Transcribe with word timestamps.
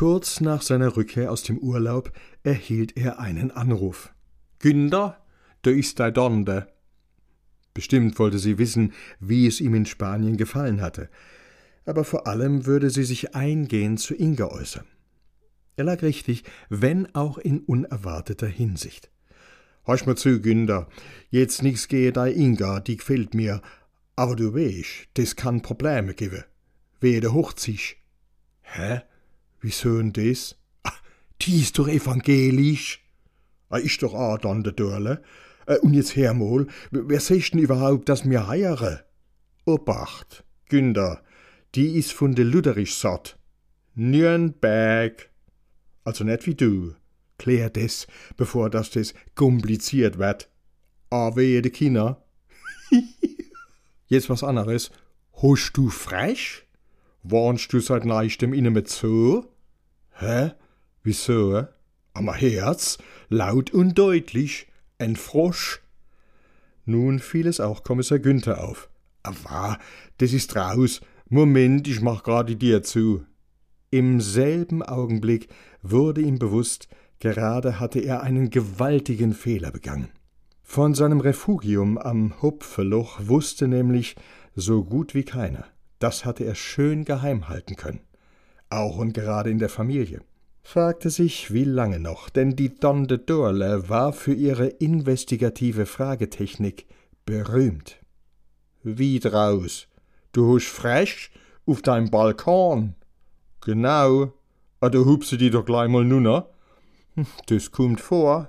Kurz 0.00 0.40
nach 0.40 0.62
seiner 0.62 0.96
Rückkehr 0.96 1.30
aus 1.30 1.42
dem 1.42 1.58
Urlaub 1.58 2.10
erhielt 2.42 2.96
er 2.96 3.18
einen 3.18 3.50
Anruf. 3.50 4.14
Günder, 4.58 5.22
da 5.60 5.70
ist 5.70 6.00
dein 6.00 6.14
Donde. 6.14 6.68
Bestimmt 7.74 8.18
wollte 8.18 8.38
sie 8.38 8.56
wissen, 8.56 8.94
wie 9.18 9.46
es 9.46 9.60
ihm 9.60 9.74
in 9.74 9.84
Spanien 9.84 10.38
gefallen 10.38 10.80
hatte, 10.80 11.10
aber 11.84 12.04
vor 12.04 12.26
allem 12.26 12.64
würde 12.64 12.88
sie 12.88 13.04
sich 13.04 13.34
eingehend 13.34 14.00
zu 14.00 14.14
Inga 14.14 14.46
äußern. 14.46 14.86
Er 15.76 15.84
lag 15.84 16.00
richtig, 16.00 16.44
wenn 16.70 17.14
auch 17.14 17.36
in 17.36 17.60
unerwarteter 17.60 18.46
Hinsicht. 18.46 19.10
Hörst 19.84 20.06
mir 20.06 20.14
zu, 20.14 20.40
Günder, 20.40 20.88
jetzt 21.28 21.62
nix 21.62 21.88
gehe 21.88 22.10
dei 22.10 22.32
Inga, 22.32 22.80
die 22.80 22.96
gefällt 22.96 23.34
mir, 23.34 23.60
aber 24.16 24.34
du 24.34 24.54
weisst, 24.54 25.10
das 25.12 25.36
kann 25.36 25.60
Probleme 25.60 26.14
geben. 26.14 26.44
Wehe 27.00 27.20
der 27.20 27.34
hochziehst. 27.34 27.96
Hä? 28.62 29.02
Wieso 29.60 29.98
denn 29.98 30.12
das? 30.12 30.56
Ah, 30.82 30.92
die 31.42 31.60
ist 31.60 31.78
doch 31.78 31.88
evangelisch. 31.88 33.02
Ah, 33.68 33.78
ist 33.78 34.02
doch 34.02 34.14
auch 34.14 34.38
dann 34.38 34.62
der 34.62 34.72
Dörle. 34.72 35.22
Äh, 35.66 35.78
und 35.78 35.94
jetzt 35.94 36.16
hör 36.16 36.34
mal, 36.34 36.66
wer 36.90 37.20
sagt 37.20 37.54
denn 37.54 37.60
überhaupt, 37.60 38.08
dass 38.08 38.24
mir 38.24 38.46
heiere? 38.46 39.04
Obacht, 39.64 40.44
Günder, 40.68 41.22
die 41.74 41.96
ist 41.96 42.12
von 42.12 42.34
de 42.34 42.44
Lutherisch 42.44 42.96
satt. 42.96 43.38
Nürnberg. 43.94 45.30
Also 46.04 46.24
nicht 46.24 46.46
wie 46.46 46.54
du. 46.54 46.94
Klär 47.38 47.70
das, 47.70 48.06
bevor 48.36 48.70
das 48.70 48.90
das 48.90 49.14
kompliziert 49.34 50.18
wird. 50.18 50.48
A 51.10 51.36
wehe 51.36 51.62
de 51.62 51.70
Kinder. 51.70 52.24
Jetzt 54.06 54.28
was 54.28 54.42
anderes. 54.42 54.90
Host 55.34 55.76
du 55.76 55.88
frech? 55.88 56.66
Warnst 57.22 57.72
du 57.72 57.80
seit 57.80 58.04
neuestem 58.04 58.52
inne 58.52 58.70
mit 58.70 58.88
so? 58.88 59.49
Hä? 60.20 60.52
Wieso? 61.02 61.66
Am 62.12 62.30
Herz, 62.34 62.98
laut 63.30 63.70
und 63.70 63.98
deutlich, 63.98 64.66
ein 64.98 65.16
Frosch. 65.16 65.80
Nun 66.84 67.20
fiel 67.20 67.46
es 67.46 67.58
auch 67.58 67.84
Kommissar 67.84 68.18
Günther 68.18 68.62
auf. 68.62 68.90
Aber, 69.22 69.78
das 70.18 70.34
ist 70.34 70.54
raus. 70.56 71.00
Moment, 71.30 71.88
ich 71.88 72.02
mach 72.02 72.22
gerade 72.22 72.54
dir 72.56 72.82
zu. 72.82 73.24
Im 73.90 74.20
selben 74.20 74.82
Augenblick 74.82 75.48
wurde 75.80 76.20
ihm 76.20 76.38
bewusst, 76.38 76.88
gerade 77.18 77.80
hatte 77.80 78.00
er 78.00 78.22
einen 78.22 78.50
gewaltigen 78.50 79.32
Fehler 79.32 79.70
begangen. 79.70 80.10
Von 80.62 80.94
seinem 80.94 81.20
Refugium 81.20 81.96
am 81.96 82.42
Hupfeloch 82.42 83.20
wusste 83.22 83.68
nämlich 83.68 84.16
so 84.54 84.84
gut 84.84 85.14
wie 85.14 85.24
keiner. 85.24 85.64
Das 85.98 86.26
hatte 86.26 86.44
er 86.44 86.54
schön 86.54 87.06
geheim 87.06 87.48
halten 87.48 87.76
können. 87.76 88.00
Auch 88.70 88.96
und 88.96 89.12
gerade 89.12 89.50
in 89.50 89.58
der 89.58 89.68
Familie. 89.68 90.22
Fragte 90.62 91.10
sich, 91.10 91.52
wie 91.52 91.64
lange 91.64 91.98
noch, 91.98 92.28
denn 92.28 92.54
die 92.54 92.74
Donde 92.74 93.18
Dorle 93.18 93.88
war 93.88 94.12
für 94.12 94.32
ihre 94.32 94.66
investigative 94.68 95.86
Fragetechnik 95.86 96.86
berühmt. 97.26 97.98
Wie 98.82 99.18
draus? 99.18 99.88
Du 100.32 100.46
husch 100.46 100.68
frech 100.68 101.30
auf 101.66 101.82
deinem 101.82 102.10
Balkon? 102.10 102.94
Genau. 103.60 104.32
A 104.80 104.88
du 104.88 105.04
hupse 105.04 105.36
die 105.36 105.50
doch 105.50 105.64
gleich 105.64 105.88
mal 105.88 106.04
nunner. 106.04 106.48
Das 107.46 107.72
kommt 107.72 108.00
vor. 108.00 108.48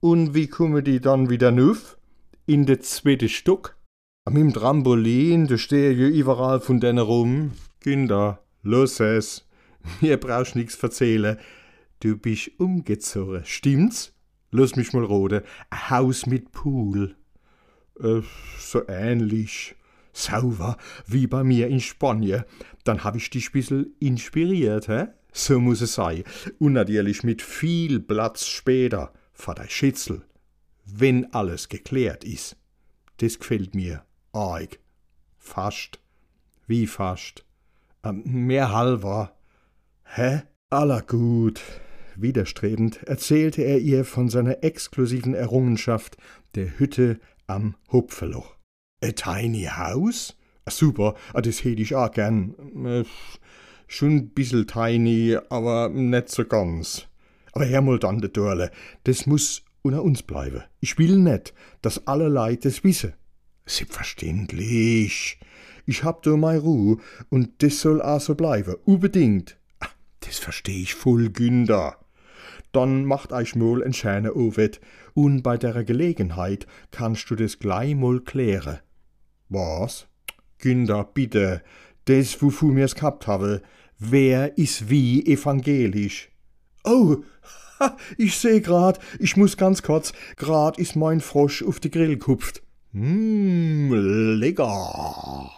Und 0.00 0.32
wie 0.34 0.46
kumme 0.46 0.82
die 0.82 1.00
dann 1.00 1.28
wieder 1.28 1.50
nuf? 1.50 1.98
In 2.46 2.64
de 2.64 2.78
zweite 2.78 3.28
Stock? 3.28 3.76
Am 4.24 4.36
im 4.36 4.54
Trampolin, 4.54 5.48
da 5.48 5.58
stehe 5.58 5.92
je 5.92 6.06
überall 6.06 6.60
von 6.60 6.78
denen 6.80 7.00
rum. 7.00 7.52
Kinder, 7.80 8.40
los 8.62 9.00
es. 9.00 9.48
Mir 10.00 10.16
brauchst 10.18 10.56
nix 10.56 10.74
verzählen. 10.74 11.38
Du 12.00 12.16
bist 12.16 12.50
umgezogen, 12.58 13.44
stimmt's? 13.44 14.12
Lass 14.50 14.76
mich 14.76 14.92
mal 14.92 15.04
rode. 15.04 15.44
Ein 15.68 15.90
Haus 15.90 16.26
mit 16.26 16.52
Pool. 16.52 17.16
Äh, 18.00 18.22
so 18.58 18.86
ähnlich. 18.88 19.74
Sauber, 20.12 20.76
wie 21.06 21.26
bei 21.26 21.44
mir 21.44 21.68
in 21.68 21.80
Spanien. 21.80 22.44
Dann 22.84 23.04
hab 23.04 23.14
ich 23.14 23.30
dich 23.30 23.52
bissel 23.52 23.92
inspiriert, 24.00 24.88
hä? 24.88 25.08
So 25.32 25.60
muss 25.60 25.80
es 25.80 25.94
sein. 25.94 26.24
Und 26.58 26.72
natürlich 26.72 27.22
mit 27.22 27.42
viel 27.42 28.00
Platz 28.00 28.46
später, 28.46 29.12
vor 29.32 29.54
der 29.54 29.68
Schitzel. 29.68 30.22
Wenn 30.84 31.32
alles 31.34 31.68
geklärt 31.68 32.24
ist. 32.24 32.56
Das 33.18 33.38
gefällt 33.38 33.74
mir. 33.74 34.04
Arg. 34.32 34.78
Fast. 35.36 36.00
Wie 36.66 36.86
fast? 36.86 37.44
Ähm, 38.08 38.22
mehr 38.24 38.72
halber. 38.72 39.36
Hä? 40.04 40.42
Aller 40.70 41.02
gut. 41.02 41.60
Widerstrebend 42.16 43.02
erzählte 43.04 43.62
er 43.62 43.78
ihr 43.78 44.04
von 44.04 44.28
seiner 44.28 44.64
exklusiven 44.64 45.34
Errungenschaft 45.34 46.16
der 46.54 46.78
Hütte 46.78 47.20
am 47.46 47.76
Hupfeloch. 47.92 48.56
A 49.02 49.12
tiny 49.12 49.64
house? 49.64 50.36
Super, 50.68 51.14
das 51.32 51.64
hätt 51.64 51.80
ich 51.80 51.94
auch 51.94 52.10
gern. 52.10 52.54
Äh, 52.84 53.04
schon 53.86 54.30
bissel 54.30 54.66
tiny, 54.66 55.38
aber 55.48 55.88
net 55.88 56.28
so 56.28 56.44
ganz. 56.44 57.06
Aber 57.52 57.66
hör 57.66 57.80
mal 57.80 57.98
de 57.98 58.28
Dorle, 58.28 58.70
das 59.04 59.26
muss 59.26 59.62
unter 59.82 60.02
uns 60.02 60.22
bleiben. 60.22 60.64
Ich 60.80 60.98
will 60.98 61.18
net, 61.18 61.54
dass 61.80 62.06
alle 62.06 62.28
Leute 62.28 62.68
das 62.68 62.84
wisse. 62.84 63.14
Selbstverständlich. 63.64 65.38
Ich 65.88 66.04
hab 66.04 66.22
do 66.22 66.36
mei 66.36 66.58
Ruh 66.58 66.98
und 67.30 67.62
das 67.62 67.80
soll 67.80 68.02
auch 68.02 68.20
so 68.20 68.34
bleiben, 68.34 68.76
unbedingt. 68.84 69.56
Ah, 69.80 69.88
das 70.20 70.38
versteh 70.38 70.82
ich 70.82 70.94
voll, 70.94 71.30
Günder. 71.30 71.96
Dann 72.72 73.06
macht 73.06 73.32
euch 73.32 73.56
mal 73.56 73.80
en 73.80 73.94
schöne 73.94 74.34
Ovet 74.34 74.82
und 75.14 75.42
bei 75.42 75.56
der 75.56 75.84
Gelegenheit 75.84 76.66
kannst 76.90 77.30
du 77.30 77.36
das 77.36 77.58
gleich 77.58 77.94
mal 77.94 78.20
klären. 78.20 78.80
Was? 79.48 80.08
Günder, 80.58 81.04
bitte, 81.04 81.62
das, 82.04 82.42
wofür 82.42 82.68
mir's 82.68 82.94
gehabt 82.94 83.26
habe. 83.26 83.62
Wer 83.98 84.58
ist 84.58 84.90
wie 84.90 85.24
evangelisch? 85.24 86.28
Oh, 86.84 87.16
ich 88.18 88.36
seh 88.36 88.60
grad, 88.60 88.98
ich 89.20 89.38
muss 89.38 89.56
ganz 89.56 89.82
kurz, 89.82 90.12
grad 90.36 90.78
ist 90.78 90.96
mein 90.96 91.22
Frosch 91.22 91.62
auf 91.62 91.80
de 91.80 91.90
Grill 91.90 92.18
kupft. 92.18 92.62
Mmm, 92.92 94.38
lecker. 94.38 95.50